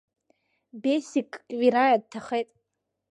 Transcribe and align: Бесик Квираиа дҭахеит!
Бесик 0.81 1.31
Квираиа 1.47 1.97
дҭахеит! 2.01 2.49